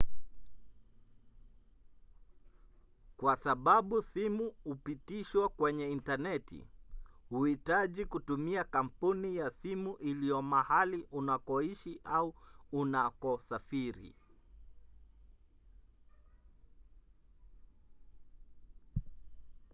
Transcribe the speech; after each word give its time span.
kwa 3.17 3.35
sababu 3.35 4.01
simu 4.01 4.53
hupitishwa 4.63 5.49
kwenye 5.49 5.91
intaneti 5.91 6.67
huhitaji 7.29 8.05
kutumia 8.05 8.63
kampuni 8.63 9.35
ya 9.35 9.49
simu 9.51 9.95
iliyo 9.97 10.41
mahali 10.41 11.07
unakoishi 11.11 11.99
au 12.03 12.35
unakosafiri 12.71 14.15